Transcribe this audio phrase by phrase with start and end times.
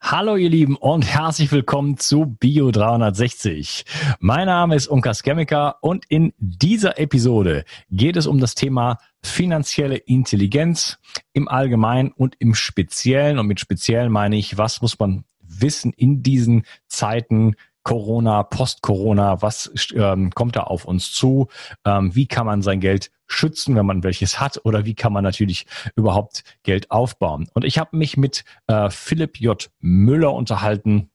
[0.00, 3.84] Hallo ihr Lieben und herzlich willkommen zu Bio 360.
[4.20, 9.96] Mein Name ist Unkas Chemiker und in dieser Episode geht es um das Thema finanzielle
[9.96, 10.98] Intelligenz
[11.32, 13.38] im Allgemeinen und im Speziellen.
[13.38, 17.56] Und mit Speziellen meine ich, was muss man wissen in diesen Zeiten,
[17.86, 21.46] Corona, Post-Corona, was ähm, kommt da auf uns zu?
[21.84, 24.60] Ähm, wie kann man sein Geld schützen, wenn man welches hat?
[24.64, 27.48] Oder wie kann man natürlich überhaupt Geld aufbauen?
[27.54, 29.70] Und ich habe mich mit äh, Philipp J.
[29.78, 31.10] Müller unterhalten.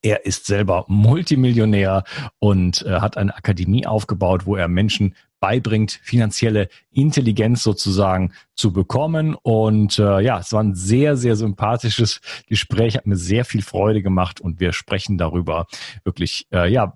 [0.00, 2.04] Er ist selber Multimillionär
[2.38, 9.34] und äh, hat eine Akademie aufgebaut, wo er Menschen beibringt, finanzielle Intelligenz sozusagen zu bekommen.
[9.34, 14.02] Und äh, ja, es war ein sehr, sehr sympathisches Gespräch, hat mir sehr viel Freude
[14.02, 15.66] gemacht und wir sprechen darüber
[16.04, 16.94] wirklich, äh, ja,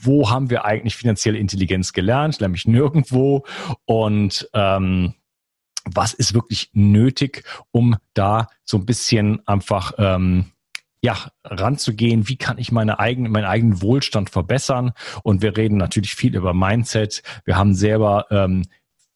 [0.00, 2.40] wo haben wir eigentlich finanzielle Intelligenz gelernt?
[2.40, 3.44] Nämlich nirgendwo.
[3.86, 5.14] Und ähm,
[5.84, 10.51] was ist wirklich nötig, um da so ein bisschen einfach ähm,
[11.02, 14.92] ja, ranzugehen, wie kann ich meine eigene, meinen eigenen Wohlstand verbessern.
[15.24, 17.22] Und wir reden natürlich viel über Mindset.
[17.44, 18.64] Wir haben selber ähm,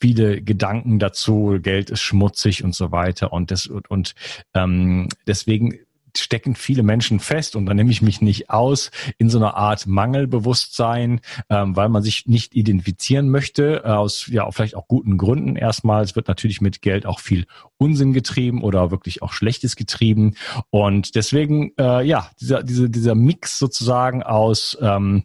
[0.00, 3.32] viele Gedanken dazu, Geld ist schmutzig und so weiter.
[3.32, 4.14] Und, das, und, und
[4.54, 5.78] ähm, deswegen
[6.18, 9.86] stecken viele Menschen fest und da nehme ich mich nicht aus in so einer Art
[9.86, 15.56] Mangelbewusstsein, ähm, weil man sich nicht identifizieren möchte, äh, aus ja vielleicht auch guten Gründen
[15.56, 16.02] erstmal.
[16.02, 17.46] Es wird natürlich mit Geld auch viel
[17.78, 20.34] Unsinn getrieben oder wirklich auch Schlechtes getrieben.
[20.70, 25.24] Und deswegen, äh, ja, dieser, dieser, dieser Mix sozusagen aus, ähm,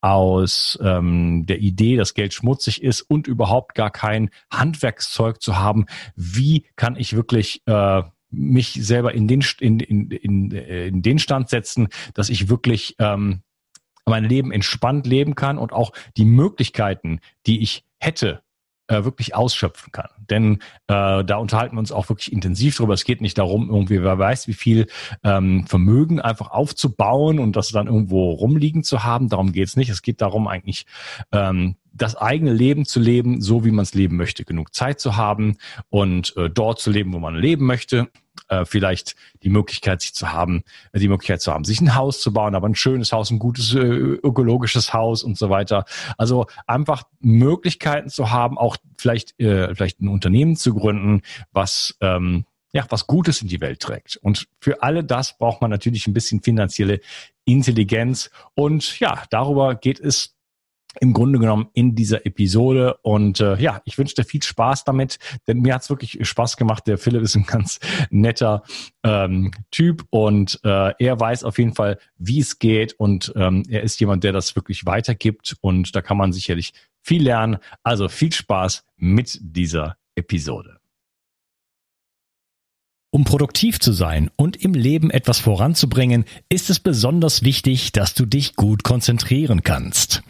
[0.00, 5.86] aus ähm, der Idee, dass Geld schmutzig ist und überhaupt gar kein Handwerkszeug zu haben,
[6.16, 11.48] wie kann ich wirklich äh, mich selber in den, in, in, in, in den Stand
[11.48, 13.42] setzen, dass ich wirklich ähm,
[14.06, 18.42] mein Leben entspannt leben kann und auch die Möglichkeiten, die ich hätte,
[18.90, 20.08] äh, wirklich ausschöpfen kann.
[20.28, 20.54] Denn
[20.88, 22.94] äh, da unterhalten wir uns auch wirklich intensiv drüber.
[22.94, 24.88] Es geht nicht darum, irgendwie, wer weiß, wie viel
[25.22, 29.28] ähm, Vermögen einfach aufzubauen und das dann irgendwo rumliegen zu haben.
[29.28, 29.90] Darum geht es nicht.
[29.90, 30.86] Es geht darum, eigentlich
[31.30, 34.44] ähm, das eigene Leben zu leben, so wie man es leben möchte.
[34.44, 35.56] Genug Zeit zu haben
[35.88, 38.08] und äh, dort zu leben, wo man leben möchte.
[38.48, 40.62] Äh, vielleicht die Möglichkeit, sich zu haben,
[40.92, 43.38] äh, die Möglichkeit zu haben, sich ein Haus zu bauen, aber ein schönes Haus, ein
[43.38, 45.84] gutes äh, ökologisches Haus und so weiter.
[46.18, 52.44] Also einfach Möglichkeiten zu haben, auch vielleicht äh, vielleicht ein Unternehmen zu gründen, was ähm,
[52.72, 54.16] ja, was Gutes in die Welt trägt.
[54.16, 57.00] Und für alle das braucht man natürlich ein bisschen finanzielle
[57.44, 58.30] Intelligenz.
[58.54, 60.36] Und ja, darüber geht es
[60.98, 62.96] im Grunde genommen in dieser Episode.
[63.02, 66.86] Und äh, ja, ich wünsche dir viel Spaß damit, denn mir hat's wirklich Spaß gemacht.
[66.86, 67.78] Der Philipp ist ein ganz
[68.10, 68.62] netter
[69.04, 73.82] ähm, Typ und äh, er weiß auf jeden Fall, wie es geht und ähm, er
[73.82, 77.58] ist jemand, der das wirklich weitergibt und da kann man sicherlich viel lernen.
[77.82, 80.79] Also viel Spaß mit dieser Episode.
[83.12, 88.24] Um produktiv zu sein und im Leben etwas voranzubringen, ist es besonders wichtig, dass du
[88.24, 90.22] dich gut konzentrieren kannst.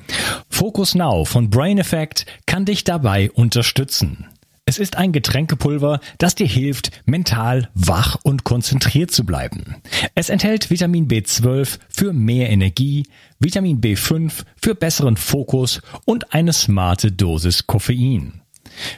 [0.49, 4.27] Focus Now von Brain Effect kann dich dabei unterstützen.
[4.65, 9.77] Es ist ein Getränkepulver, das dir hilft, mental wach und konzentriert zu bleiben.
[10.15, 13.07] Es enthält Vitamin B12 für mehr Energie,
[13.41, 18.40] Vitamin B5 für besseren Fokus und eine smarte Dosis Koffein.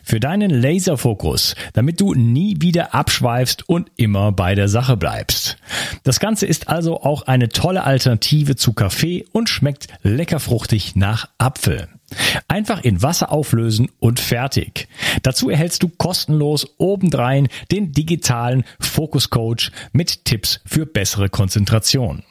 [0.03, 5.57] Für deinen Laserfokus, damit du nie wieder abschweifst und immer bei der Sache bleibst.
[6.05, 11.29] Das Ganze ist also auch eine tolle Alternative zu Kaffee und schmeckt lecker fruchtig nach
[11.39, 11.89] Apfel.
[12.49, 14.89] Einfach in Wasser auflösen und fertig.
[15.23, 22.23] Dazu erhältst du kostenlos obendrein den digitalen Fokus Coach mit Tipps für bessere Konzentration.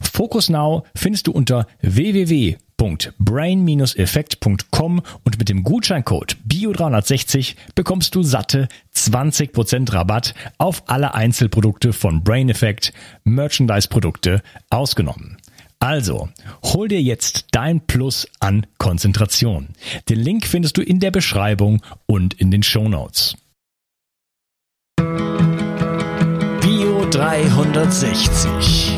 [0.00, 8.68] Focus Now findest du unter www www.brain-effekt.com und mit dem Gutscheincode BIO360 bekommst du satte
[8.94, 12.92] 20% Rabatt auf alle Einzelprodukte von Brain Effect,
[13.24, 15.38] Merchandise-Produkte ausgenommen.
[15.80, 16.28] Also,
[16.64, 19.68] hol dir jetzt dein Plus an Konzentration.
[20.08, 23.36] Den Link findest du in der Beschreibung und in den Show Notes.
[26.60, 28.97] Bio 360.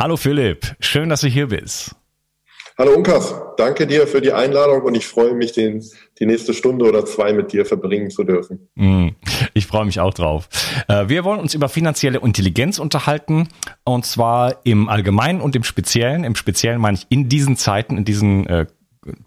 [0.00, 1.94] Hallo Philipp, schön, dass du hier bist.
[2.78, 5.84] Hallo Unkas, danke dir für die Einladung und ich freue mich, den,
[6.18, 8.70] die nächste Stunde oder zwei mit dir verbringen zu dürfen.
[8.76, 9.08] Mm,
[9.52, 10.48] ich freue mich auch drauf.
[10.88, 13.48] Äh, wir wollen uns über finanzielle Intelligenz unterhalten
[13.84, 16.24] und zwar im Allgemeinen und im Speziellen.
[16.24, 18.64] Im Speziellen meine ich in diesen Zeiten, in diesen äh,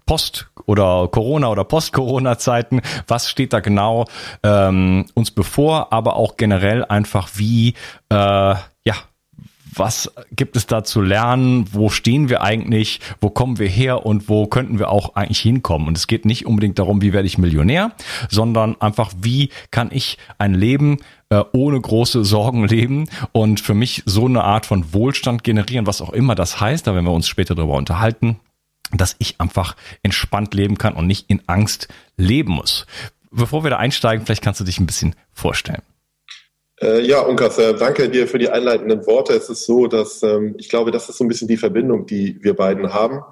[0.06, 4.06] Post- oder Corona- oder Post-Corona-Zeiten, was steht da genau
[4.42, 7.74] ähm, uns bevor, aber auch generell einfach wie,
[8.08, 8.96] äh, ja,
[9.78, 11.66] was gibt es da zu lernen?
[11.72, 13.00] Wo stehen wir eigentlich?
[13.20, 14.06] Wo kommen wir her?
[14.06, 15.88] Und wo könnten wir auch eigentlich hinkommen?
[15.88, 17.92] Und es geht nicht unbedingt darum, wie werde ich Millionär,
[18.30, 20.98] sondern einfach, wie kann ich ein Leben
[21.30, 26.00] äh, ohne große Sorgen leben und für mich so eine Art von Wohlstand generieren, was
[26.00, 28.40] auch immer das heißt, da werden wir uns später darüber unterhalten
[28.92, 32.86] dass ich einfach entspannt leben kann und nicht in Angst leben muss.
[33.30, 35.82] Bevor wir da einsteigen, vielleicht kannst du dich ein bisschen vorstellen.
[36.84, 39.32] Äh, ja, Unkas, danke dir für die einleitenden Worte.
[39.32, 42.38] Es ist so, dass ähm, ich glaube, das ist so ein bisschen die Verbindung, die
[42.42, 43.22] wir beiden haben.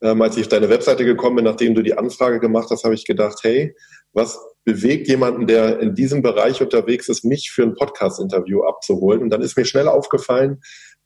[0.00, 2.94] Ähm, als ich auf deine Webseite gekommen bin, nachdem du die Anfrage gemacht hast, habe
[2.94, 3.76] ich gedacht, hey,
[4.14, 9.20] was bewegt jemanden, der in diesem Bereich unterwegs ist, mich für ein Podcast-Interview abzuholen?
[9.20, 10.62] Und dann ist mir schnell aufgefallen,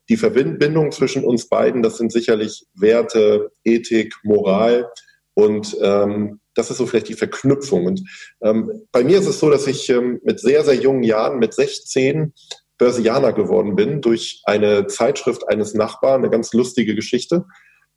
[0.09, 4.89] die Verbindung zwischen uns beiden, das sind sicherlich Werte, Ethik, Moral
[5.35, 7.87] und ähm, das ist so vielleicht die Verknüpfung.
[7.87, 8.03] Und
[8.43, 11.55] ähm, bei mir ist es so, dass ich ähm, mit sehr, sehr jungen Jahren, mit
[11.55, 12.33] 16,
[12.79, 17.45] Börsianer geworden bin durch eine Zeitschrift eines Nachbarn, eine ganz lustige Geschichte.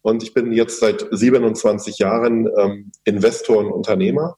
[0.01, 4.37] Und ich bin jetzt seit 27 Jahren ähm, Investor und Unternehmer.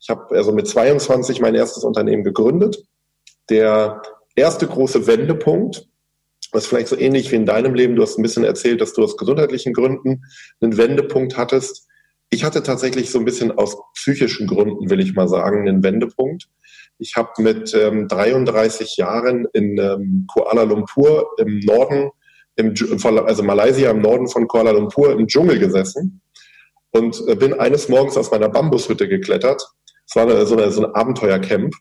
[0.00, 2.82] Ich habe also mit 22 mein erstes Unternehmen gegründet.
[3.50, 4.02] Der
[4.34, 5.86] erste große Wendepunkt,
[6.52, 9.02] was vielleicht so ähnlich wie in deinem Leben, du hast ein bisschen erzählt, dass du
[9.02, 10.24] aus gesundheitlichen Gründen
[10.60, 11.86] einen Wendepunkt hattest.
[12.32, 16.48] Ich hatte tatsächlich so ein bisschen aus psychischen Gründen, will ich mal sagen, einen Wendepunkt.
[16.98, 22.10] Ich habe mit ähm, 33 Jahren in ähm, Kuala Lumpur im Norden,
[22.56, 22.72] im,
[23.26, 26.22] also Malaysia im Norden von Kuala Lumpur im Dschungel gesessen
[26.92, 29.62] und äh, bin eines Morgens aus meiner Bambushütte geklettert.
[30.08, 31.74] Es war eine, so, eine, so ein Abenteuercamp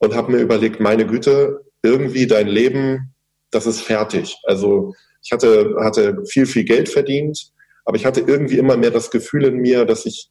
[0.00, 3.14] und habe mir überlegt, meine Güte, irgendwie dein Leben,
[3.50, 4.36] das ist fertig.
[4.44, 4.92] Also
[5.22, 7.52] ich hatte, hatte viel, viel Geld verdient,
[7.88, 10.28] aber ich hatte irgendwie immer mehr das Gefühl in mir, dass ich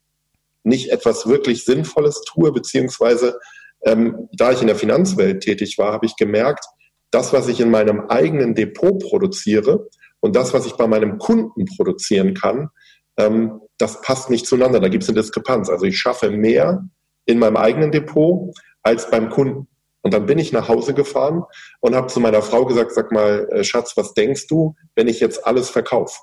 [0.63, 3.39] nicht etwas wirklich Sinnvolles tue, beziehungsweise
[3.83, 6.63] ähm, da ich in der Finanzwelt tätig war, habe ich gemerkt,
[7.09, 9.89] das, was ich in meinem eigenen Depot produziere
[10.19, 12.69] und das, was ich bei meinem Kunden produzieren kann,
[13.18, 14.80] ähm, das passt nicht zueinander.
[14.80, 15.71] Da gibt es eine Diskrepanz.
[15.71, 16.88] Also ich schaffe mehr
[17.25, 19.68] in meinem eigenen Depot als beim Kunden.
[20.04, 21.42] Und dann bin ich nach Hause gefahren
[21.80, 25.19] und habe zu meiner Frau gesagt, sag mal, äh, Schatz, was denkst du, wenn ich
[25.19, 26.19] jetzt alles verkaufe?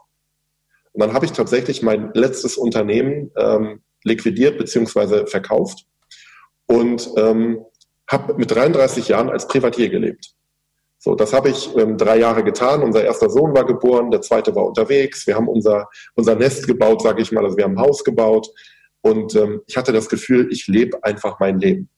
[0.94, 5.26] Und dann habe ich tatsächlich mein letztes Unternehmen ähm, liquidiert bzw.
[5.26, 5.86] verkauft
[6.66, 7.64] und ähm,
[8.08, 10.34] habe mit 33 Jahren als Privatier gelebt.
[10.98, 12.82] So, das habe ich ähm, drei Jahre getan.
[12.82, 15.26] Unser erster Sohn war geboren, der zweite war unterwegs.
[15.26, 17.44] Wir haben unser, unser Nest gebaut, sage ich mal.
[17.44, 18.48] Also wir haben ein Haus gebaut.
[19.02, 21.90] Und ähm, ich hatte das Gefühl, ich lebe einfach mein Leben.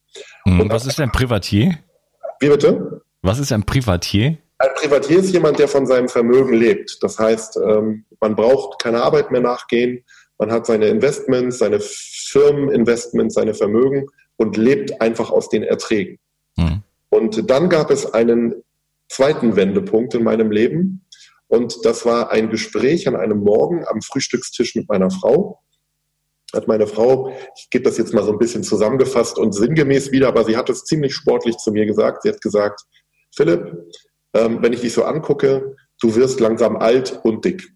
[0.45, 1.79] Hm, und was ist ein Privatier?
[2.41, 3.03] Wie bitte?
[3.23, 4.39] Was ist ein Privatier?
[4.59, 6.99] Ein Privatier ist jemand, der von seinem Vermögen lebt.
[7.03, 10.05] Das heißt, ähm, man braucht keine Arbeit mehr nachgehen.
[10.39, 14.07] Man hat seine Investments, seine Firmeninvestments, seine Vermögen
[14.37, 16.19] und lebt einfach aus den Erträgen.
[16.57, 16.83] Mhm.
[17.11, 18.63] Und dann gab es einen
[19.09, 21.07] zweiten Wendepunkt in meinem Leben.
[21.49, 25.61] Und das war ein Gespräch an einem Morgen am Frühstückstisch mit meiner Frau.
[26.55, 30.29] Hat meine Frau, ich gebe das jetzt mal so ein bisschen zusammengefasst und sinngemäß wieder,
[30.29, 32.23] aber sie hat es ziemlich sportlich zu mir gesagt.
[32.23, 32.83] Sie hat gesagt,
[33.35, 33.73] Philipp,
[34.37, 37.73] ähm, wenn ich dich so angucke, du wirst langsam alt und dick.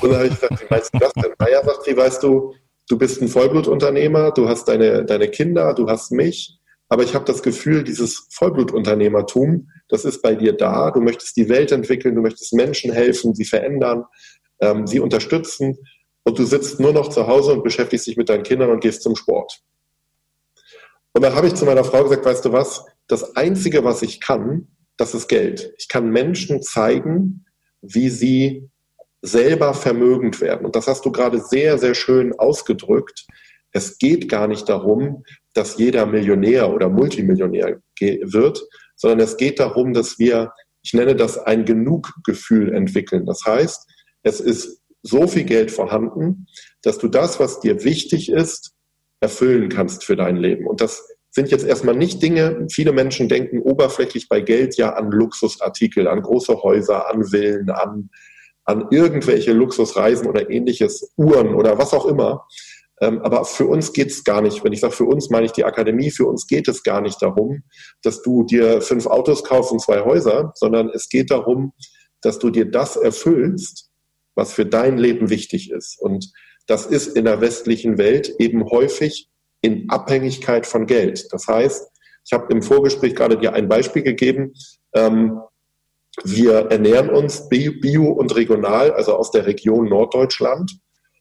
[0.00, 1.32] Und dann habe ich gesagt, wie meinst du das denn?
[1.38, 2.54] Naja, sagt sie, weißt du,
[2.88, 6.58] du bist ein Vollblutunternehmer, du hast deine, deine Kinder, du hast mich,
[6.88, 10.90] aber ich habe das Gefühl, dieses Vollblutunternehmertum, das ist bei dir da.
[10.90, 14.04] Du möchtest die Welt entwickeln, du möchtest Menschen helfen, sie verändern,
[14.60, 15.78] ähm, sie unterstützen
[16.24, 19.02] und du sitzt nur noch zu Hause und beschäftigst dich mit deinen Kindern und gehst
[19.02, 19.60] zum Sport.
[21.12, 24.20] Und dann habe ich zu meiner Frau gesagt, weißt du was, das Einzige, was ich
[24.20, 24.68] kann,
[25.00, 25.72] das ist Geld.
[25.78, 27.46] Ich kann Menschen zeigen,
[27.80, 28.68] wie sie
[29.22, 30.66] selber vermögend werden.
[30.66, 33.26] Und das hast du gerade sehr, sehr schön ausgedrückt.
[33.72, 38.62] Es geht gar nicht darum, dass jeder Millionär oder Multimillionär wird,
[38.96, 40.52] sondern es geht darum, dass wir,
[40.82, 43.26] ich nenne das ein Genuggefühl entwickeln.
[43.26, 43.88] Das heißt,
[44.22, 46.46] es ist so viel Geld vorhanden,
[46.82, 48.72] dass du das, was dir wichtig ist,
[49.20, 50.66] erfüllen kannst für dein Leben.
[50.66, 55.10] Und das sind jetzt erstmal nicht Dinge, viele Menschen denken oberflächlich bei Geld ja an
[55.10, 58.10] Luxusartikel, an große Häuser, an Villen, an,
[58.64, 62.46] an irgendwelche Luxusreisen oder ähnliches, Uhren oder was auch immer.
[63.00, 65.52] Ähm, aber für uns geht es gar nicht, wenn ich sage für uns, meine ich
[65.52, 67.62] die Akademie, für uns geht es gar nicht darum,
[68.02, 71.72] dass du dir fünf Autos kaufst und zwei Häuser, sondern es geht darum,
[72.20, 73.88] dass du dir das erfüllst,
[74.34, 75.98] was für dein Leben wichtig ist.
[76.00, 76.30] Und
[76.66, 79.28] das ist in der westlichen Welt eben häufig
[79.62, 81.32] in Abhängigkeit von Geld.
[81.32, 81.90] Das heißt,
[82.24, 84.54] ich habe im Vorgespräch gerade dir ein Beispiel gegeben.
[84.94, 85.40] Ähm,
[86.24, 90.78] wir ernähren uns bio und regional, also aus der Region Norddeutschland.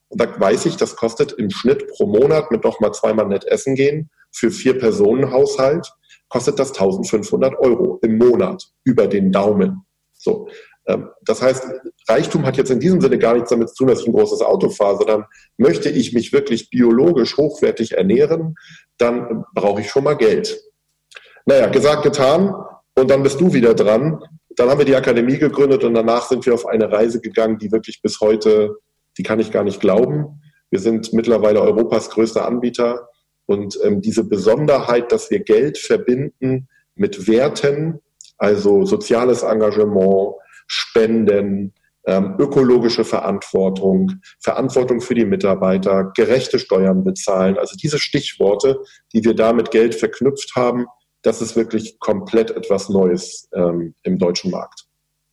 [0.09, 3.75] Und da weiß ich, das kostet im Schnitt pro Monat mit nochmal zweimal nett essen
[3.75, 5.91] gehen für vier Personen Haushalt,
[6.27, 9.85] kostet das 1500 Euro im Monat über den Daumen.
[10.13, 10.49] So.
[10.89, 11.63] Ähm, das heißt,
[12.09, 14.41] Reichtum hat jetzt in diesem Sinne gar nichts damit zu tun, dass ich ein großes
[14.41, 15.25] Auto fahre, sondern
[15.57, 18.55] möchte ich mich wirklich biologisch hochwertig ernähren,
[18.97, 20.59] dann brauche ich schon mal Geld.
[21.45, 22.53] Naja, gesagt, getan.
[22.95, 24.19] Und dann bist du wieder dran.
[24.55, 27.71] Dann haben wir die Akademie gegründet und danach sind wir auf eine Reise gegangen, die
[27.71, 28.75] wirklich bis heute,
[29.17, 30.41] die kann ich gar nicht glauben.
[30.69, 33.07] Wir sind mittlerweile Europas größter Anbieter.
[33.45, 37.99] Und ähm, diese Besonderheit, dass wir Geld verbinden mit Werten,
[38.37, 40.35] also soziales Engagement,
[40.69, 41.73] Spenden,
[42.05, 47.57] ähm, ökologische Verantwortung, Verantwortung für die Mitarbeiter, gerechte Steuern bezahlen.
[47.57, 48.79] Also diese Stichworte,
[49.13, 50.85] die wir da mit Geld verknüpft haben,
[51.21, 54.85] das ist wirklich komplett etwas Neues ähm, im deutschen Markt.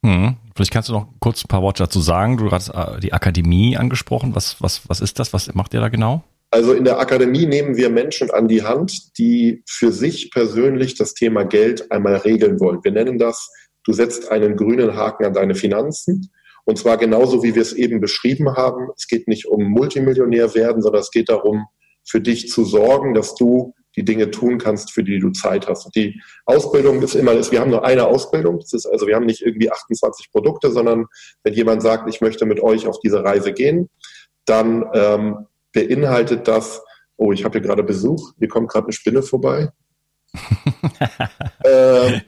[0.04, 0.36] Hm.
[0.54, 2.36] Vielleicht kannst du noch kurz ein paar Worte dazu sagen.
[2.36, 4.34] Du hast äh, die Akademie angesprochen.
[4.34, 5.32] Was, was, was ist das?
[5.32, 6.24] Was macht ihr da genau?
[6.50, 11.14] Also in der Akademie nehmen wir Menschen an die Hand, die für sich persönlich das
[11.14, 12.82] Thema Geld einmal regeln wollen.
[12.82, 13.50] Wir nennen das
[13.86, 16.30] Du setzt einen grünen Haken an deine Finanzen.
[16.64, 18.88] Und zwar genauso, wie wir es eben beschrieben haben.
[18.96, 21.66] Es geht nicht um Multimillionär werden, sondern es geht darum,
[22.04, 25.86] für dich zu sorgen, dass du die Dinge tun kannst, für die du Zeit hast.
[25.86, 28.58] Und die Ausbildung ist immer, wir haben nur eine Ausbildung.
[28.58, 31.06] Das ist also, wir haben nicht irgendwie 28 Produkte, sondern
[31.44, 33.88] wenn jemand sagt, ich möchte mit euch auf diese Reise gehen,
[34.44, 36.82] dann ähm, beinhaltet das,
[37.16, 39.70] oh, ich habe hier gerade Besuch, hier kommt gerade eine Spinne vorbei.
[41.64, 42.20] äh,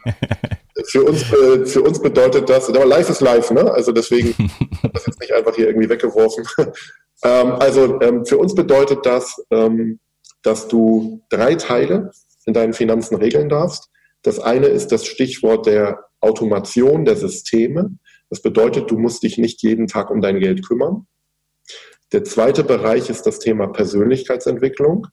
[0.89, 3.71] für uns, für uns bedeutet das, aber live ist live, ne?
[3.71, 4.35] Also deswegen
[4.83, 6.45] habe das jetzt nicht einfach hier irgendwie weggeworfen.
[7.25, 10.01] ähm, also ähm, für uns bedeutet das, ähm,
[10.43, 12.11] dass du drei Teile
[12.47, 13.91] in deinen Finanzen regeln darfst.
[14.23, 17.91] Das eine ist das Stichwort der Automation der Systeme.
[18.31, 21.07] Das bedeutet, du musst dich nicht jeden Tag um dein Geld kümmern.
[22.13, 25.07] Der zweite Bereich ist das Thema Persönlichkeitsentwicklung.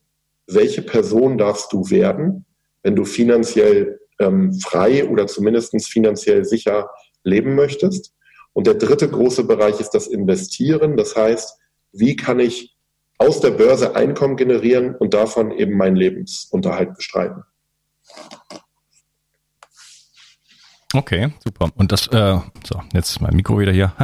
[0.47, 2.45] Welche Person darfst du werden,
[2.81, 6.89] wenn du finanziell ähm, frei oder zumindest finanziell sicher
[7.23, 8.13] leben möchtest.
[8.53, 10.95] Und der dritte große Bereich ist das Investieren.
[10.95, 11.57] Das heißt,
[11.91, 12.77] wie kann ich
[13.17, 17.43] aus der Börse Einkommen generieren und davon eben meinen Lebensunterhalt bestreiten?
[20.95, 21.69] Okay, super.
[21.75, 23.93] Und das, äh, so, jetzt mein Mikro wieder hier.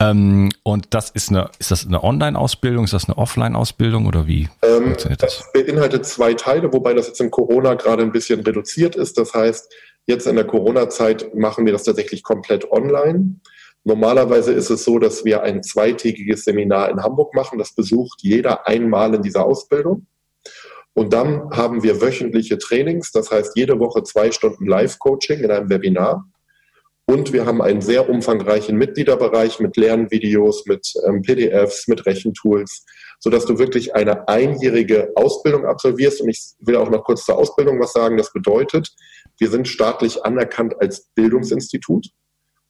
[0.00, 4.48] Ähm, und das ist eine, ist das eine Online-Ausbildung, ist das eine Offline-Ausbildung oder wie
[4.62, 5.38] ähm, funktioniert das?
[5.38, 9.18] Das beinhaltet zwei Teile, wobei das jetzt in Corona gerade ein bisschen reduziert ist.
[9.18, 9.72] Das heißt,
[10.06, 13.40] jetzt in der Corona-Zeit machen wir das tatsächlich komplett online.
[13.84, 17.58] Normalerweise ist es so, dass wir ein zweitägiges Seminar in Hamburg machen.
[17.58, 20.06] Das besucht jeder einmal in dieser Ausbildung.
[20.98, 25.70] Und dann haben wir wöchentliche Trainings, das heißt jede Woche zwei Stunden Live-Coaching in einem
[25.70, 26.26] Webinar.
[27.06, 32.84] Und wir haben einen sehr umfangreichen Mitgliederbereich mit Lernvideos, mit ähm, PDFs, mit Rechentools,
[33.20, 36.20] sodass du wirklich eine einjährige Ausbildung absolvierst.
[36.20, 38.16] Und ich will auch noch kurz zur Ausbildung was sagen.
[38.16, 38.92] Das bedeutet,
[39.38, 42.08] wir sind staatlich anerkannt als Bildungsinstitut.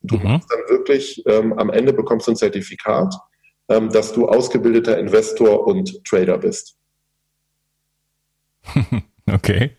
[0.02, 0.42] Du mhm.
[0.50, 3.14] dann wirklich, ähm, am Ende bekommst du ein Zertifikat,
[3.70, 6.77] ähm, dass du ausgebildeter Investor und Trader bist.
[9.32, 9.76] Okay.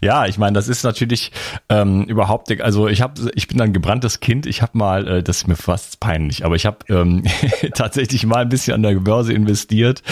[0.00, 1.32] Ja, ich meine, das ist natürlich
[1.68, 4.46] ähm, überhaupt, also ich habe, ich bin ein gebranntes Kind.
[4.46, 7.24] Ich habe mal, äh, das ist mir fast peinlich, aber ich habe ähm,
[7.74, 10.02] tatsächlich mal ein bisschen an der Börse investiert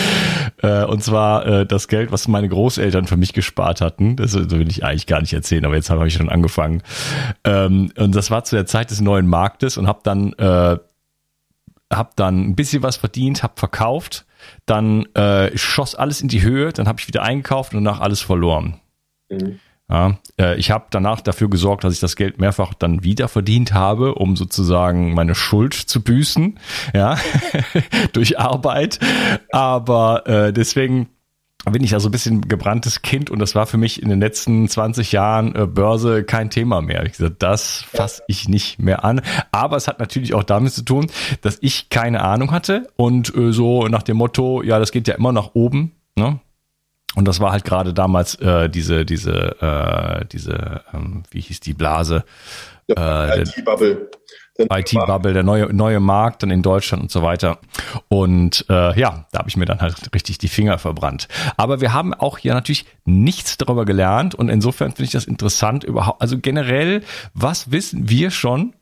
[0.62, 4.17] äh, und zwar äh, das Geld, was meine Großeltern für mich gespart hatten.
[4.17, 6.83] Das will ich eigentlich gar nicht erzählen, aber jetzt habe ich schon angefangen.
[7.45, 10.79] Ähm, und das war zu der Zeit des neuen Marktes und habe dann, äh,
[11.93, 14.25] habe dann ein bisschen was verdient, habe verkauft
[14.66, 18.20] dann äh, schoss alles in die Höhe, dann habe ich wieder eingekauft und danach alles
[18.20, 18.80] verloren.
[19.30, 19.60] Mhm.
[19.88, 23.74] Ja, äh, ich habe danach dafür gesorgt, dass ich das Geld mehrfach dann wieder verdient
[23.74, 26.58] habe, um sozusagen meine Schuld zu büßen,
[26.94, 27.18] ja,
[28.14, 28.98] durch Arbeit.
[29.52, 31.10] Aber äh, deswegen
[31.73, 34.21] bin ich ja so ein bisschen gebranntes Kind und das war für mich in den
[34.21, 37.04] letzten 20 Jahren äh, Börse kein Thema mehr.
[37.06, 39.23] Ich gesagt, das fasse ich nicht mehr an.
[39.50, 41.06] Aber es hat natürlich auch damit zu tun,
[41.40, 45.14] dass ich keine Ahnung hatte und äh, so nach dem Motto, ja, das geht ja
[45.14, 45.92] immer nach oben.
[46.16, 46.38] Ne?
[47.14, 51.75] Und das war halt gerade damals äh, diese, diese, äh, diese, ähm, wie hieß die
[51.75, 52.25] Blase?
[52.88, 54.11] Ja, äh, IT-Bubble.
[54.58, 57.58] IT-Bubble, der neue, neue Markt dann in Deutschland und so weiter.
[58.08, 61.28] Und äh, ja, da habe ich mir dann halt richtig die Finger verbrannt.
[61.56, 65.84] Aber wir haben auch hier natürlich nichts darüber gelernt und insofern finde ich das interessant
[65.84, 66.23] überhaupt.
[66.23, 67.02] Also generell,
[67.34, 68.75] was wissen wir schon,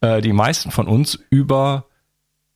[0.00, 1.86] äh, die meisten von uns, über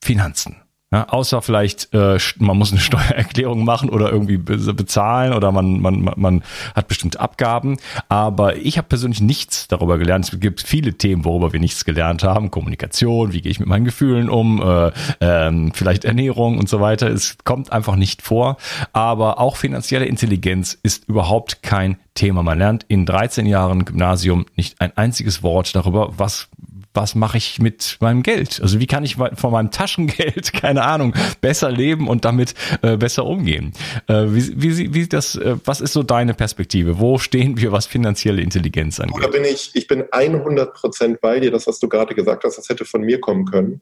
[0.02, 0.61] Finanzen.
[0.92, 6.12] Ja, außer vielleicht, äh, man muss eine Steuererklärung machen oder irgendwie bezahlen oder man, man,
[6.16, 6.44] man
[6.74, 7.78] hat bestimmte Abgaben.
[8.10, 10.30] Aber ich habe persönlich nichts darüber gelernt.
[10.30, 12.50] Es gibt viele Themen, worüber wir nichts gelernt haben.
[12.50, 17.08] Kommunikation, wie gehe ich mit meinen Gefühlen um, äh, ähm, vielleicht Ernährung und so weiter.
[17.08, 18.58] Es kommt einfach nicht vor.
[18.92, 22.42] Aber auch finanzielle Intelligenz ist überhaupt kein Thema.
[22.42, 26.48] Man lernt in 13 Jahren Gymnasium nicht ein einziges Wort darüber, was
[26.94, 28.60] was mache ich mit meinem Geld?
[28.60, 33.24] Also wie kann ich von meinem Taschengeld, keine Ahnung, besser leben und damit äh, besser
[33.24, 33.72] umgehen?
[34.08, 36.98] Äh, wie, wie, wie das, äh, was ist so deine Perspektive?
[36.98, 39.22] Wo stehen wir, was finanzielle Intelligenz angeht?
[39.22, 41.50] Da bin ich, ich bin 100 Prozent bei dir.
[41.50, 43.80] Das, was du gerade gesagt hast, das hätte von mir kommen können.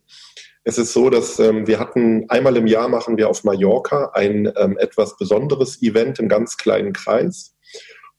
[0.62, 4.52] Es ist so, dass ähm, wir hatten einmal im Jahr machen wir auf Mallorca ein
[4.56, 7.56] ähm, etwas besonderes Event im ganz kleinen Kreis.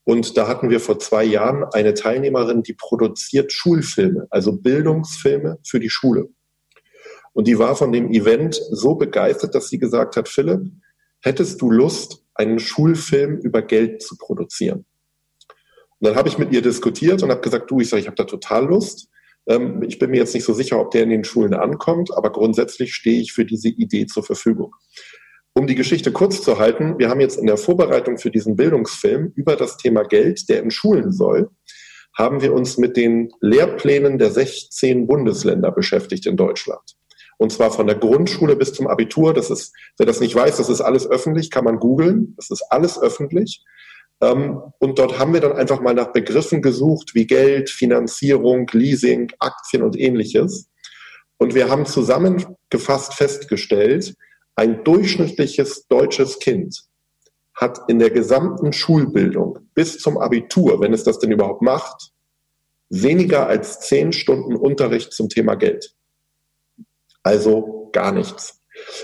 [0.03, 5.79] Und da hatten wir vor zwei Jahren eine Teilnehmerin, die produziert Schulfilme, also Bildungsfilme für
[5.79, 6.29] die Schule.
[7.33, 10.61] Und die war von dem Event so begeistert, dass sie gesagt hat, Philipp,
[11.21, 14.85] hättest du Lust, einen Schulfilm über Geld zu produzieren?
[15.99, 18.15] Und dann habe ich mit ihr diskutiert und habe gesagt, du, ich sage, ich habe
[18.15, 19.07] da total Lust.
[19.47, 22.31] Ähm, ich bin mir jetzt nicht so sicher, ob der in den Schulen ankommt, aber
[22.31, 24.73] grundsätzlich stehe ich für diese Idee zur Verfügung.
[25.53, 29.33] Um die Geschichte kurz zu halten, wir haben jetzt in der Vorbereitung für diesen Bildungsfilm
[29.35, 31.49] über das Thema Geld, der in Schulen soll,
[32.17, 36.95] haben wir uns mit den Lehrplänen der 16 Bundesländer beschäftigt in Deutschland.
[37.37, 39.33] Und zwar von der Grundschule bis zum Abitur.
[39.33, 42.33] Das ist, wer das nicht weiß, das ist alles öffentlich, kann man googeln.
[42.37, 43.63] Das ist alles öffentlich.
[44.21, 49.31] Ähm, und dort haben wir dann einfach mal nach Begriffen gesucht, wie Geld, Finanzierung, Leasing,
[49.39, 50.69] Aktien und ähnliches.
[51.39, 54.13] Und wir haben zusammengefasst festgestellt,
[54.61, 56.83] ein durchschnittliches deutsches Kind
[57.55, 62.11] hat in der gesamten Schulbildung bis zum Abitur, wenn es das denn überhaupt macht,
[62.89, 65.95] weniger als zehn Stunden Unterricht zum Thema Geld.
[67.23, 68.61] Also gar nichts.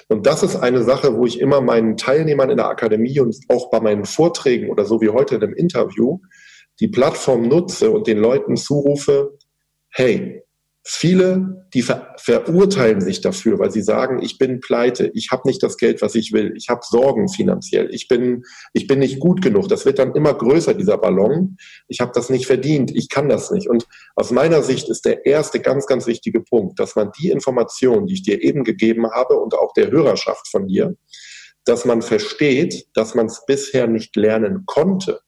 [0.10, 3.72] Und das ist eine Sache, wo ich immer meinen Teilnehmern in der Akademie und auch
[3.72, 6.20] bei meinen Vorträgen oder so wie heute in dem Interview
[6.80, 9.40] die Plattform nutze und den Leuten zurufe,
[9.90, 10.44] hey,
[10.89, 15.62] Viele, die ver verurteilen sich dafür, weil sie sagen, ich bin pleite, ich habe nicht
[15.62, 19.41] das Geld, was ich will, ich habe Sorgen finanziell, ich bin, ich bin nicht gut
[19.41, 19.67] genug.
[19.67, 21.58] Das wird dann immer größer, dieser Ballon.
[21.89, 23.69] Ich habe das nicht verdient, ich kann das nicht.
[23.69, 28.08] Und aus meiner Sicht ist der erste ganz, ganz wichtige Punkt, dass man die Informationen,
[28.08, 30.95] die ich dir eben gegeben habe und auch der Hörerschaft von dir,
[31.65, 35.19] dass man versteht, dass man es bisher nicht lernen konnte.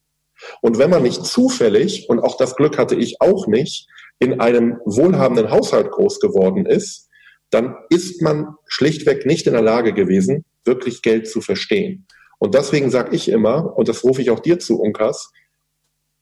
[0.61, 3.87] Und wenn man nicht zufällig, und auch das Glück hatte ich auch nicht,
[4.19, 7.09] in einem wohlhabenden Haushalt groß geworden ist,
[7.49, 12.05] dann ist man schlichtweg nicht in der Lage gewesen, wirklich Geld zu verstehen.
[12.37, 15.31] Und deswegen sage ich immer, und das rufe ich auch dir zu, Unkas,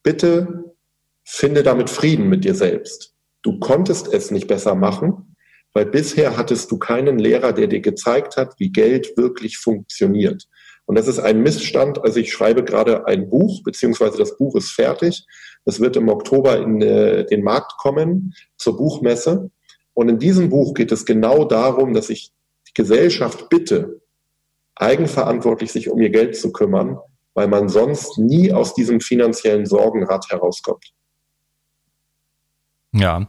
[0.04, 0.76] bitte
[1.24, 3.14] finde damit Frieden mit dir selbst.
[3.42, 5.36] Du konntest es nicht besser machen,
[5.74, 10.48] weil bisher hattest du keinen Lehrer, der dir gezeigt hat, wie Geld wirklich funktioniert.
[10.88, 12.02] Und das ist ein Missstand.
[12.04, 15.26] Also ich schreibe gerade ein Buch, beziehungsweise das Buch ist fertig.
[15.66, 19.52] Es wird im Oktober in äh, den Markt kommen zur Buchmesse.
[19.94, 22.32] Und in diesem Buch geht es genau darum, dass ich
[22.70, 24.02] die Gesellschaft bitte,
[24.76, 26.98] eigenverantwortlich sich um ihr Geld zu kümmern,
[27.34, 30.86] weil man sonst nie aus diesem finanziellen Sorgenrad herauskommt.
[32.94, 33.28] Ja.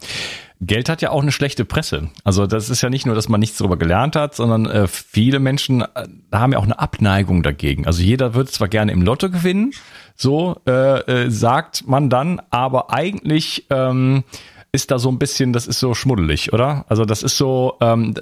[0.60, 2.10] Geld hat ja auch eine schlechte Presse.
[2.24, 5.38] Also das ist ja nicht nur, dass man nichts darüber gelernt hat, sondern äh, viele
[5.38, 7.86] Menschen äh, haben ja auch eine Abneigung dagegen.
[7.86, 9.72] Also jeder würde zwar gerne im Lotto gewinnen,
[10.16, 14.24] so äh, äh, sagt man dann, aber eigentlich ähm,
[14.70, 16.84] ist da so ein bisschen, das ist so schmuddelig, oder?
[16.88, 18.14] Also das ist so, ähm,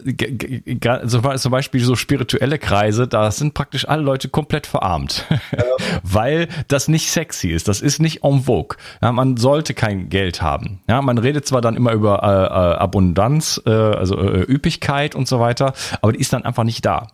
[1.06, 5.64] zum Beispiel so spirituelle Kreise, da sind praktisch alle Leute komplett verarmt, ja.
[6.02, 8.76] weil das nicht sexy ist, das ist nicht en vogue.
[9.02, 10.80] Ja, man sollte kein Geld haben.
[10.88, 15.26] Ja, man redet zwar dann immer über äh, äh, Abundanz, äh, also äh, Üppigkeit und
[15.26, 17.08] so weiter, aber die ist dann einfach nicht da.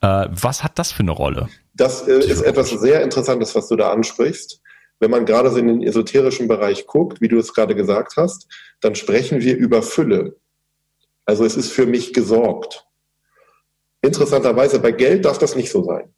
[0.00, 1.48] Äh, was hat das für eine Rolle?
[1.74, 4.60] Das äh, ist etwas sehr Interessantes, was du da ansprichst
[5.00, 8.46] wenn man gerade so in den esoterischen Bereich guckt, wie du es gerade gesagt hast,
[8.80, 10.36] dann sprechen wir über Fülle.
[11.24, 12.86] Also es ist für mich gesorgt.
[14.02, 16.12] Interessanterweise bei Geld darf das nicht so sein.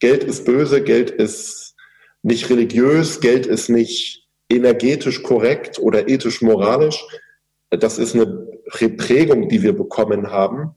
[0.00, 1.74] Geld ist böse, Geld ist
[2.22, 7.04] nicht religiös, Geld ist nicht energetisch korrekt oder ethisch moralisch.
[7.70, 8.48] Das ist eine
[8.96, 10.74] Prägung, die wir bekommen haben,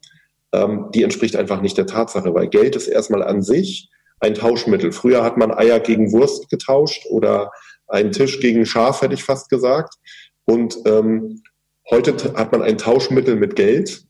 [0.54, 3.90] ähm, die entspricht einfach nicht der Tatsache, weil Geld ist erstmal an sich
[4.24, 4.94] ein Tauschmittel.
[4.94, 7.52] Früher hat man Eier gegen Wurst getauscht oder
[7.88, 9.96] einen Tisch gegen Schaf, hätte ich fast gesagt.
[10.46, 11.44] Und ähm,
[11.92, 14.06] heute hat man ein Tauschmittel mit Geld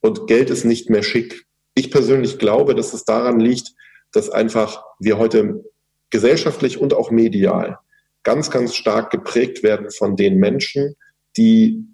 [0.00, 1.44] und Geld ist nicht mehr schick.
[1.74, 3.74] Ich persönlich glaube, dass es daran liegt,
[4.12, 5.62] dass einfach wir heute
[6.08, 7.78] gesellschaftlich und auch medial
[8.22, 10.94] ganz, ganz stark geprägt werden von den Menschen,
[11.36, 11.84] die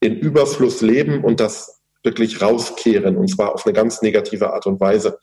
[0.00, 4.80] in Überfluss leben und das wirklich rauskehren und zwar auf eine ganz negative Art und
[4.80, 5.18] Weise.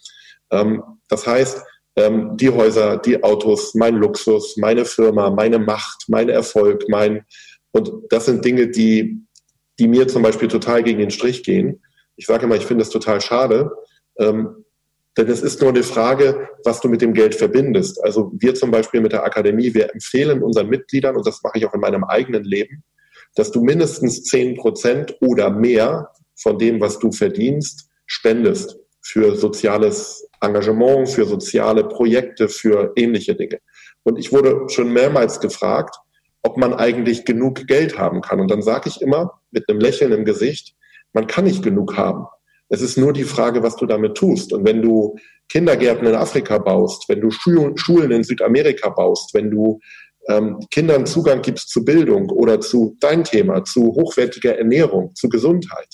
[0.49, 1.63] Ähm, das heißt,
[1.99, 7.25] ähm, die Häuser, die Autos, mein Luxus, meine Firma, meine Macht, mein Erfolg, mein
[7.71, 9.21] und das sind Dinge, die,
[9.77, 11.83] die mir zum Beispiel total gegen den Strich gehen.
[12.15, 13.71] Ich sage immer, ich finde es total schade,
[14.17, 14.65] ähm,
[15.17, 18.03] denn es ist nur eine Frage, was du mit dem Geld verbindest.
[18.03, 21.65] Also wir zum Beispiel mit der Akademie, wir empfehlen unseren Mitgliedern, und das mache ich
[21.65, 22.83] auch in meinem eigenen Leben,
[23.35, 28.77] dass du mindestens zehn Prozent oder mehr von dem, was du verdienst, spendest
[29.11, 33.59] für soziales Engagement, für soziale Projekte, für ähnliche Dinge.
[34.03, 35.95] Und ich wurde schon mehrmals gefragt,
[36.43, 38.39] ob man eigentlich genug Geld haben kann.
[38.39, 40.75] Und dann sage ich immer mit einem Lächeln im Gesicht,
[41.11, 42.25] man kann nicht genug haben.
[42.69, 44.53] Es ist nur die Frage, was du damit tust.
[44.53, 45.17] Und wenn du
[45.49, 49.79] Kindergärten in Afrika baust, wenn du Schulen in Südamerika baust, wenn du
[50.27, 55.87] ähm, Kindern Zugang gibst zu Bildung oder zu dein Thema, zu hochwertiger Ernährung, zu Gesundheit,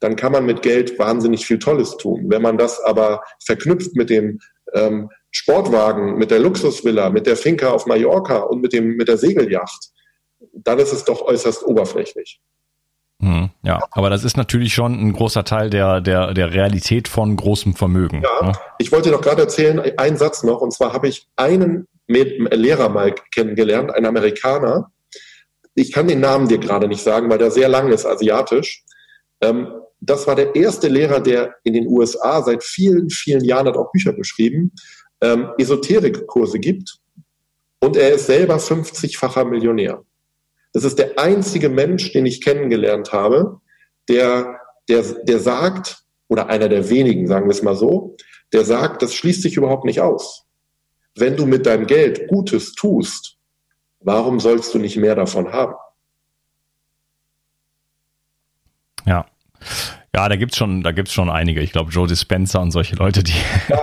[0.00, 2.26] dann kann man mit Geld wahnsinnig viel Tolles tun.
[2.28, 4.38] Wenn man das aber verknüpft mit dem
[4.74, 9.18] ähm, Sportwagen, mit der Luxusvilla, mit der Finca auf Mallorca und mit, dem, mit der
[9.18, 9.90] Segelyacht,
[10.52, 12.40] dann ist es doch äußerst oberflächlich.
[13.20, 17.34] Hm, ja, aber das ist natürlich schon ein großer Teil der, der, der Realität von
[17.34, 18.22] großem Vermögen.
[18.22, 18.52] Ja, ne?
[18.78, 23.14] ich wollte doch gerade erzählen, einen Satz noch, und zwar habe ich einen Lehrer mal
[23.34, 24.92] kennengelernt, einen Amerikaner.
[25.74, 28.84] Ich kann den Namen dir gerade nicht sagen, weil der sehr lang ist, asiatisch.
[29.40, 29.68] Ähm,
[30.00, 33.90] das war der erste Lehrer, der in den USA seit vielen, vielen Jahren hat auch
[33.92, 34.72] Bücher geschrieben,
[35.20, 36.98] ähm, Esoterikkurse gibt.
[37.80, 40.02] Und er ist selber 50-facher Millionär.
[40.72, 43.60] Das ist der einzige Mensch, den ich kennengelernt habe,
[44.08, 48.16] der, der, der sagt, oder einer der wenigen, sagen wir es mal so,
[48.52, 50.44] der sagt, das schließt sich überhaupt nicht aus.
[51.14, 53.38] Wenn du mit deinem Geld Gutes tust,
[54.00, 55.74] warum sollst du nicht mehr davon haben?
[59.06, 59.26] Ja.
[60.14, 61.60] Ja, da gibt's schon, da gibt's schon einige.
[61.60, 63.34] Ich glaube, Joe Dispenza und solche Leute, die,
[63.68, 63.80] ja,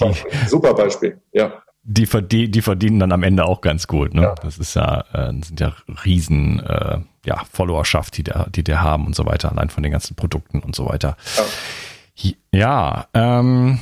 [0.00, 1.20] die super Beispiel.
[1.32, 1.62] Ja.
[1.82, 4.12] Die, verdien, die verdienen dann am Ende auch ganz gut.
[4.12, 4.22] Ne?
[4.22, 4.34] Ja.
[4.42, 5.72] Das ist ja, äh, sind ja
[6.04, 9.92] riesen äh, ja, Followerschaft, die der, die der haben und so weiter, allein von den
[9.92, 11.16] ganzen Produkten und so weiter.
[12.16, 13.78] Ja, ja ähm,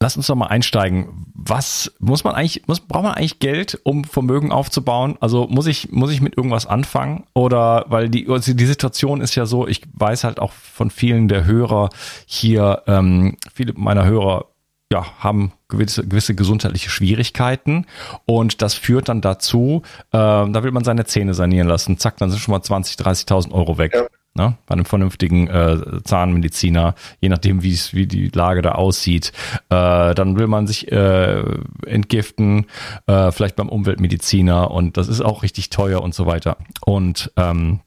[0.00, 1.26] lass uns doch mal einsteigen.
[1.34, 5.16] Was muss man eigentlich, muss, braucht man eigentlich Geld, um Vermögen aufzubauen?
[5.20, 7.24] Also muss ich, muss ich mit irgendwas anfangen?
[7.34, 11.28] Oder, weil die, also die Situation ist ja so, ich weiß halt auch von vielen
[11.28, 11.90] der Hörer
[12.26, 14.46] hier, ähm, viele meiner Hörer
[14.92, 17.86] ja, haben gewisse, gewisse gesundheitliche Schwierigkeiten
[18.24, 19.82] und das führt dann dazu,
[20.12, 23.50] äh, da will man seine Zähne sanieren lassen, zack, dann sind schon mal 20, 30.000
[23.50, 23.92] Euro weg.
[23.94, 24.06] Ja
[24.36, 24.56] ne?
[24.66, 29.32] bei einem vernünftigen äh, Zahnmediziner, je nachdem, wie es wie die Lage da aussieht.
[29.70, 31.42] Äh, dann will man sich äh,
[31.86, 32.66] entgiften,
[33.06, 36.58] äh, vielleicht beim Umweltmediziner und das ist auch richtig teuer und so weiter.
[36.84, 37.80] Und ähm,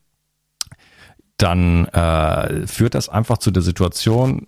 [1.37, 4.47] dann äh, führt das einfach zu der Situation,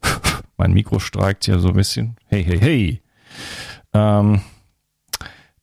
[0.56, 2.16] mein Mikro streikt hier so ein bisschen.
[2.26, 3.02] Hey, hey, hey.
[3.92, 4.40] Ähm,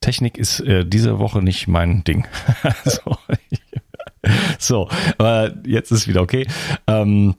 [0.00, 2.26] Technik ist äh, diese Woche nicht mein Ding.
[2.84, 3.16] also,
[4.58, 6.46] so, aber jetzt ist wieder okay.
[6.86, 7.34] Ähm,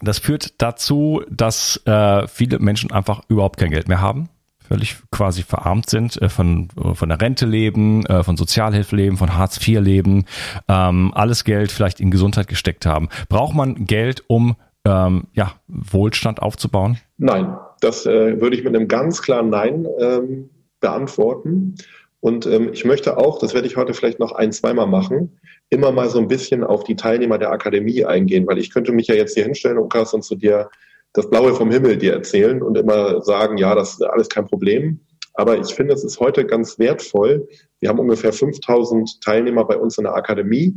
[0.00, 4.28] das führt dazu, dass äh, viele Menschen einfach überhaupt kein Geld mehr haben
[4.68, 9.36] völlig quasi verarmt sind, äh, von, von der Rente leben, äh, von Sozialhilfe leben, von
[9.36, 10.26] Hartz IV leben,
[10.68, 13.08] ähm, alles Geld vielleicht in Gesundheit gesteckt haben.
[13.28, 16.98] Braucht man Geld, um ähm, ja, Wohlstand aufzubauen?
[17.16, 21.76] Nein, das äh, würde ich mit einem ganz klaren Nein ähm, beantworten.
[22.20, 25.38] Und ähm, ich möchte auch, das werde ich heute vielleicht noch ein, zweimal machen,
[25.70, 29.06] immer mal so ein bisschen auf die Teilnehmer der Akademie eingehen, weil ich könnte mich
[29.06, 30.68] ja jetzt hier hinstellen, Ukas, und zu dir
[31.12, 35.00] das Blaue vom Himmel dir erzählen und immer sagen, ja, das ist alles kein Problem.
[35.34, 37.48] Aber ich finde, es ist heute ganz wertvoll.
[37.78, 40.74] Wir haben ungefähr 5000 Teilnehmer bei uns in der Akademie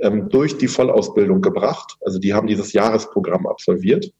[0.00, 1.96] ähm, durch die Vollausbildung gebracht.
[2.04, 4.12] Also die haben dieses Jahresprogramm absolviert.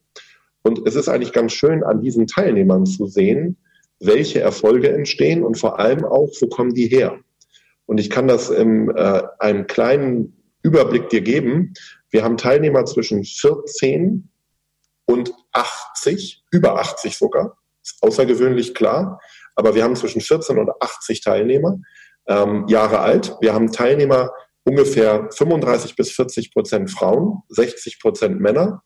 [0.62, 3.56] Und es ist eigentlich ganz schön, an diesen Teilnehmern zu sehen,
[4.00, 7.18] welche Erfolge entstehen und vor allem auch, wo kommen die her.
[7.86, 11.74] Und ich kann das in äh, einem kleinen Überblick dir geben.
[12.10, 14.28] Wir haben Teilnehmer zwischen 14
[15.06, 17.58] und 80, über 80 sogar.
[17.82, 19.20] Ist außergewöhnlich klar.
[19.54, 21.78] Aber wir haben zwischen 14 und 80 Teilnehmer
[22.26, 23.36] ähm, Jahre alt.
[23.40, 24.30] Wir haben Teilnehmer
[24.64, 28.82] ungefähr 35 bis 40 Prozent Frauen, 60 Prozent Männer.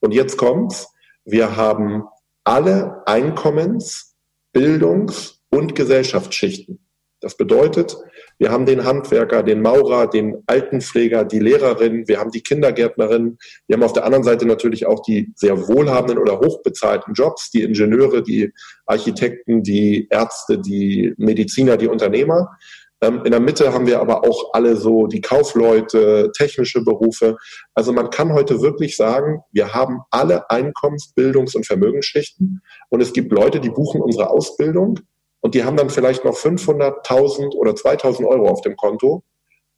[0.00, 0.88] Und jetzt kommt's.
[1.24, 2.04] Wir haben
[2.44, 4.11] alle Einkommens,
[4.52, 6.78] Bildungs- und Gesellschaftsschichten.
[7.22, 7.96] Das bedeutet,
[8.38, 13.38] wir haben den Handwerker, den Maurer, den Altenpfleger, die Lehrerin, wir haben die Kindergärtnerin,
[13.68, 17.62] wir haben auf der anderen Seite natürlich auch die sehr wohlhabenden oder hochbezahlten Jobs, die
[17.62, 18.52] Ingenieure, die
[18.86, 22.58] Architekten, die Ärzte, die Mediziner, die Unternehmer.
[23.02, 27.36] Ähm, in der Mitte haben wir aber auch alle so die Kaufleute, technische Berufe.
[27.74, 32.62] Also man kann heute wirklich sagen, wir haben alle Einkommens-, Bildungs- und Vermögensschichten.
[32.88, 35.00] Und es gibt Leute, die buchen unsere Ausbildung
[35.40, 39.24] und die haben dann vielleicht noch 500.000 oder 2.000 Euro auf dem Konto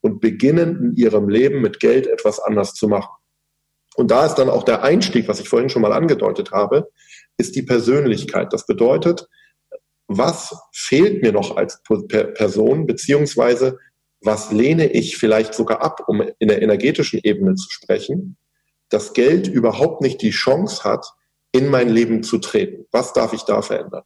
[0.02, 3.14] und beginnen in ihrem Leben mit Geld etwas anders zu machen.
[3.96, 6.90] Und da ist dann auch der Einstieg, was ich vorhin schon mal angedeutet habe,
[7.38, 8.52] ist die Persönlichkeit.
[8.52, 9.28] Das bedeutet,
[10.06, 13.78] was fehlt mir noch als Person, beziehungsweise
[14.20, 18.36] was lehne ich vielleicht sogar ab, um in der energetischen Ebene zu sprechen,
[18.88, 21.06] dass Geld überhaupt nicht die Chance hat,
[21.52, 22.86] in mein Leben zu treten.
[22.90, 24.02] Was darf ich da verändern?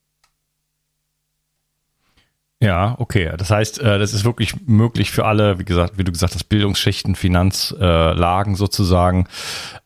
[2.60, 3.32] Ja, okay.
[3.38, 6.44] Das heißt, äh, das ist wirklich möglich für alle, wie gesagt, wie du gesagt hast,
[6.44, 9.28] Bildungsschichten, Finanzlagen sozusagen,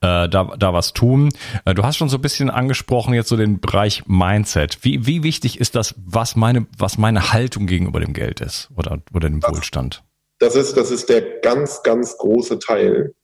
[0.00, 1.28] äh, da, da was tun.
[1.66, 4.78] Äh, du hast schon so ein bisschen angesprochen jetzt so den Bereich Mindset.
[4.82, 9.02] Wie, wie wichtig ist das, was meine, was meine Haltung gegenüber dem Geld ist oder,
[9.12, 10.02] oder dem Wohlstand?
[10.38, 13.14] Das ist, das ist der ganz, ganz große Teil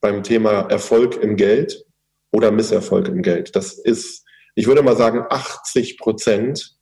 [0.00, 1.84] beim Thema Erfolg im Geld
[2.30, 3.56] oder Misserfolg im Geld.
[3.56, 6.76] Das ist, ich würde mal sagen, 80 Prozent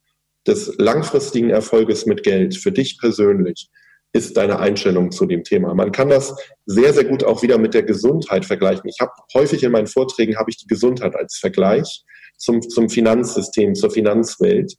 [0.47, 3.71] des langfristigen Erfolges mit Geld für dich persönlich
[4.13, 5.73] ist deine Einstellung zu dem Thema.
[5.75, 6.35] Man kann das
[6.67, 8.89] sehr, sehr gut auch wieder mit der Gesundheit vergleichen.
[8.89, 12.05] Ich habe häufig in meinen Vorträgen habe ich die Gesundheit als Vergleich
[12.37, 14.75] zum, zum Finanzsystem, zur Finanzwelt.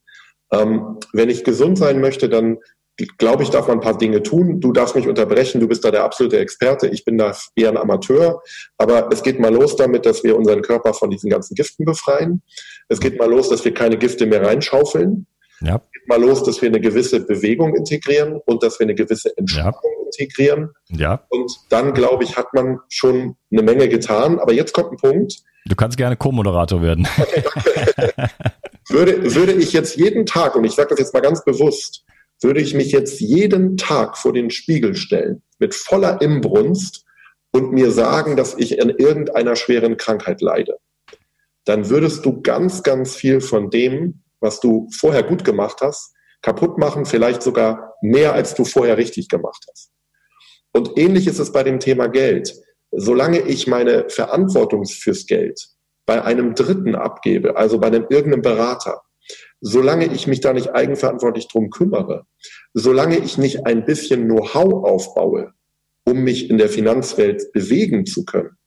[0.52, 2.58] Ähm, wenn ich gesund sein möchte, dann
[3.17, 4.60] glaube ich, darf man ein paar Dinge tun.
[4.60, 6.88] Du darfst mich unterbrechen, du bist da der absolute Experte.
[6.88, 8.41] Ich bin da eher ein Amateur.
[8.78, 12.41] Aber es geht mal los damit, dass wir unseren Körper von diesen ganzen Giften befreien.
[12.89, 15.26] Es geht mal los, dass wir keine Gifte mehr reinschaufeln.
[15.62, 15.82] Ja.
[15.93, 19.76] Geht mal los, dass wir eine gewisse Bewegung integrieren und dass wir eine gewisse Entspannung
[19.84, 20.06] ja.
[20.06, 20.69] integrieren.
[20.89, 21.24] Ja.
[21.30, 24.39] Und dann, glaube ich, hat man schon eine Menge getan.
[24.39, 25.36] Aber jetzt kommt ein Punkt.
[25.65, 27.08] Du kannst gerne Co-Moderator werden.
[27.17, 27.43] Okay,
[28.89, 32.04] würde, würde ich jetzt jeden Tag, und ich sage das jetzt mal ganz bewusst,
[32.41, 37.06] würde ich mich jetzt jeden Tag vor den Spiegel stellen, mit voller Imbrunst
[37.52, 40.78] und mir sagen, dass ich an irgendeiner schweren Krankheit leide,
[41.65, 46.77] dann würdest du ganz, ganz viel von dem, was du vorher gut gemacht hast, kaputt
[46.77, 49.91] machen, vielleicht sogar mehr, als du vorher richtig gemacht hast.
[50.73, 52.54] Und ähnlich ist es bei dem Thema Geld.
[52.91, 55.69] Solange ich meine Verantwortung fürs Geld
[56.06, 59.01] bei einem Dritten abgebe, also bei einem irgendeinem Berater,
[59.62, 62.25] solange ich mich da nicht eigenverantwortlich drum kümmere,
[62.73, 65.54] solange ich nicht ein bisschen Know-how aufbaue,
[66.06, 68.58] um mich in der Finanzwelt bewegen zu können,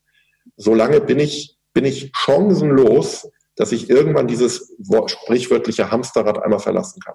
[0.56, 7.14] solange bin ich, bin ich chancenlos, dass ich irgendwann dieses sprichwörtliche Hamsterrad einmal verlassen kann.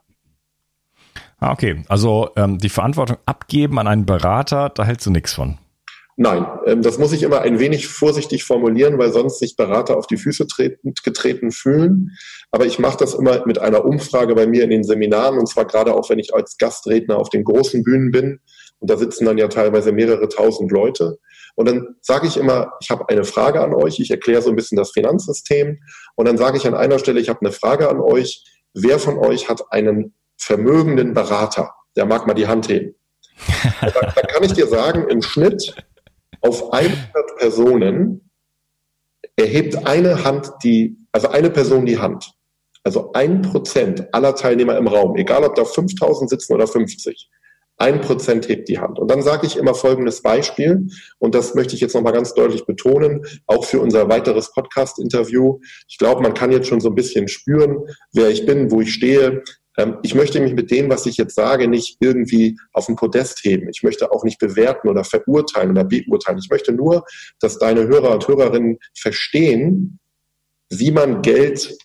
[1.39, 1.83] Ah, okay.
[1.87, 5.57] Also ähm, die Verantwortung abgeben an einen Berater, da hältst du nichts von.
[6.21, 10.05] Nein, ähm, das muss ich immer ein wenig vorsichtig formulieren, weil sonst sich Berater auf
[10.05, 12.11] die Füße treten, getreten fühlen.
[12.51, 15.63] Aber ich mache das immer mit einer Umfrage bei mir in den Seminaren und zwar
[15.63, 18.41] gerade auch, wenn ich als Gastredner auf den großen Bühnen bin.
[18.79, 21.19] Und da sitzen dann ja teilweise mehrere tausend Leute.
[21.55, 24.55] Und dann sage ich immer, ich habe eine Frage an euch, ich erkläre so ein
[24.55, 25.79] bisschen das Finanzsystem
[26.15, 29.17] und dann sage ich an einer Stelle, ich habe eine Frage an euch, wer von
[29.17, 31.73] euch hat einen vermögenden Berater?
[31.97, 32.95] Der mag mal die Hand heben.
[33.81, 35.75] da, da kann ich dir sagen, im Schnitt
[36.41, 38.29] auf 100 Personen
[39.35, 42.31] erhebt eine Hand die, also eine Person die Hand.
[42.83, 47.29] Also ein Prozent aller Teilnehmer im Raum, egal ob da 5000 sitzen oder 50,
[47.79, 48.99] ein Prozent hebt die Hand.
[48.99, 50.87] Und dann sage ich immer folgendes Beispiel,
[51.17, 55.59] und das möchte ich jetzt nochmal ganz deutlich betonen, auch für unser weiteres Podcast-Interview.
[55.87, 57.77] Ich glaube, man kann jetzt schon so ein bisschen spüren,
[58.11, 59.43] wer ich bin, wo ich stehe.
[59.77, 63.39] Ähm, ich möchte mich mit dem, was ich jetzt sage, nicht irgendwie auf den Podest
[63.43, 63.69] heben.
[63.69, 66.39] Ich möchte auch nicht bewerten oder verurteilen oder beurteilen.
[66.39, 67.05] Ich möchte nur,
[67.39, 69.99] dass deine Hörer und Hörerinnen verstehen,
[70.69, 71.77] wie man Geld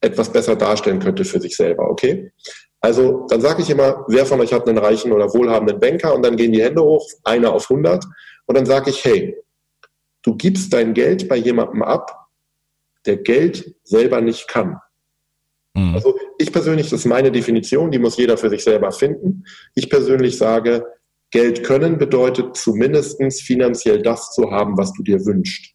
[0.00, 2.32] etwas besser darstellen könnte für sich selber, okay?
[2.80, 6.24] Also dann sage ich immer, wer von euch hat einen reichen oder wohlhabenden Banker und
[6.24, 8.04] dann gehen die Hände hoch, einer auf 100
[8.46, 9.36] und dann sage ich, hey,
[10.22, 12.28] du gibst dein Geld bei jemandem ab,
[13.04, 14.78] der Geld selber nicht kann.
[15.74, 15.94] Mhm.
[15.94, 19.44] Also ich persönlich, das ist meine Definition, die muss jeder für sich selber finden.
[19.74, 20.86] Ich persönlich sage,
[21.30, 25.74] Geld können bedeutet zumindest finanziell das zu haben, was du dir wünschst.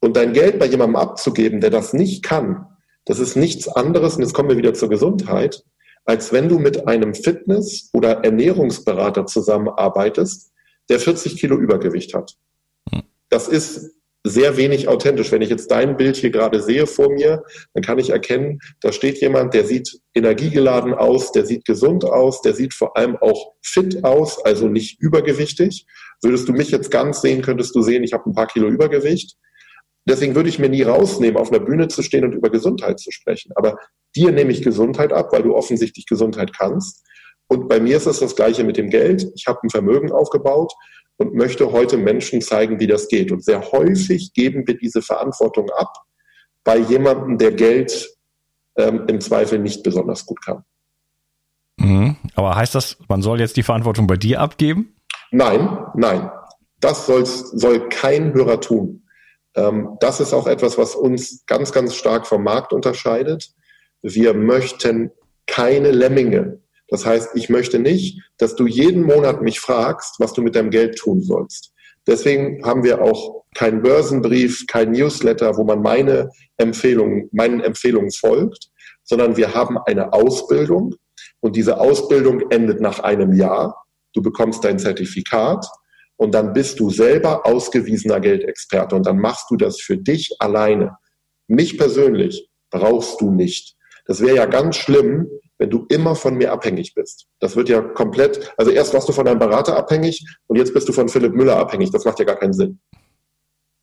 [0.00, 2.66] Und dein Geld bei jemandem abzugeben, der das nicht kann,
[3.04, 5.62] das ist nichts anderes, und jetzt kommen wir wieder zur Gesundheit,
[6.04, 10.52] als wenn du mit einem Fitness- oder Ernährungsberater zusammenarbeitest,
[10.88, 12.34] der 40 Kilo Übergewicht hat.
[12.90, 13.02] Hm.
[13.30, 13.94] Das ist
[14.26, 15.30] sehr wenig authentisch.
[15.32, 18.90] Wenn ich jetzt dein Bild hier gerade sehe vor mir, dann kann ich erkennen, da
[18.90, 23.52] steht jemand, der sieht energiegeladen aus, der sieht gesund aus, der sieht vor allem auch
[23.62, 25.86] fit aus, also nicht übergewichtig.
[26.22, 29.36] Würdest du mich jetzt ganz sehen, könntest du sehen, ich habe ein paar Kilo Übergewicht.
[30.06, 33.10] Deswegen würde ich mir nie rausnehmen, auf einer Bühne zu stehen und über Gesundheit zu
[33.10, 33.52] sprechen.
[33.54, 33.76] Aber
[34.14, 37.04] dir nehme ich Gesundheit ab, weil du offensichtlich Gesundheit kannst.
[37.48, 39.26] Und bei mir ist es das Gleiche mit dem Geld.
[39.34, 40.72] Ich habe ein Vermögen aufgebaut
[41.16, 43.32] und möchte heute Menschen zeigen, wie das geht.
[43.32, 45.92] Und sehr häufig geben wir diese Verantwortung ab
[46.64, 48.10] bei jemandem, der Geld
[48.76, 50.64] ähm, im Zweifel nicht besonders gut kann.
[51.76, 52.16] Mhm.
[52.34, 54.96] Aber heißt das, man soll jetzt die Verantwortung bei dir abgeben?
[55.30, 56.30] Nein, nein.
[56.80, 59.03] Das soll kein Hörer tun.
[59.56, 63.50] Ähm, das ist auch etwas, was uns ganz, ganz stark vom Markt unterscheidet.
[64.02, 65.10] Wir möchten
[65.46, 66.60] keine Lemminge.
[66.88, 70.70] Das heißt, ich möchte nicht, dass du jeden Monat mich fragst, was du mit deinem
[70.70, 71.72] Geld tun sollst.
[72.06, 78.68] Deswegen haben wir auch keinen Börsenbrief, kein Newsletter, wo man meine Empfehlungen, meinen Empfehlungen folgt,
[79.04, 80.94] sondern wir haben eine Ausbildung
[81.40, 83.86] und diese Ausbildung endet nach einem Jahr.
[84.12, 85.66] Du bekommst dein Zertifikat
[86.16, 90.96] und dann bist du selber ausgewiesener Geldexperte und dann machst du das für dich alleine.
[91.48, 93.76] Mich persönlich brauchst du nicht.
[94.06, 97.26] Das wäre ja ganz schlimm, wenn du immer von mir abhängig bist.
[97.40, 100.88] Das wird ja komplett, also erst warst du von deinem Berater abhängig und jetzt bist
[100.88, 101.90] du von Philipp Müller abhängig.
[101.90, 102.80] Das macht ja gar keinen Sinn.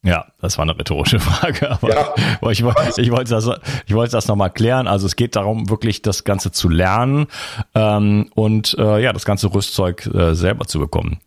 [0.04, 2.13] Ja, das war eine rhetorische Frage, aber ja.
[2.52, 2.60] ich,
[2.98, 3.50] ich, wollte das,
[3.86, 4.88] ich wollte das nochmal klären.
[4.88, 7.28] Also es geht darum, wirklich das Ganze zu lernen
[7.76, 11.20] ähm, und äh, ja, das ganze Rüstzeug äh, selber zu bekommen.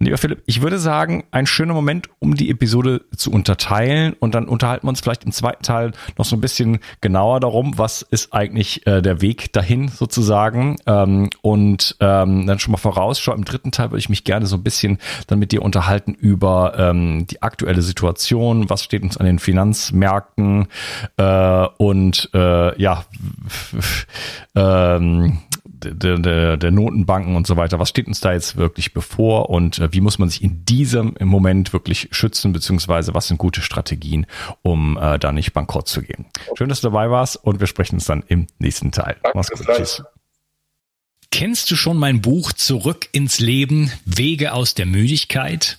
[0.00, 4.14] Lieber Philipp, ich würde sagen, ein schöner Moment, um die Episode zu unterteilen.
[4.20, 7.76] Und dann unterhalten wir uns vielleicht im zweiten Teil noch so ein bisschen genauer darum,
[7.78, 10.76] was ist eigentlich äh, der Weg dahin sozusagen.
[10.86, 13.38] Ähm, und ähm, dann schon mal vorausschauen.
[13.38, 16.74] Im dritten Teil würde ich mich gerne so ein bisschen dann mit dir unterhalten über
[16.78, 20.68] ähm, die aktuelle Situation, was steht uns an den Finanzmärkten?
[21.16, 23.04] Äh, und äh, ja,
[24.54, 25.38] ähm,
[25.78, 27.78] der, der, der Notenbanken und so weiter.
[27.78, 31.14] Was steht uns da jetzt wirklich bevor und äh, wie muss man sich in diesem
[31.20, 34.26] Moment wirklich schützen, beziehungsweise was sind gute Strategien,
[34.62, 36.26] um äh, da nicht bankrott zu gehen?
[36.56, 39.16] Schön, dass du dabei warst und wir sprechen uns dann im nächsten Teil.
[39.34, 39.66] Mach's gut.
[39.66, 40.02] Tschüss.
[41.30, 45.78] Kennst du schon mein Buch Zurück ins Leben, Wege aus der Müdigkeit?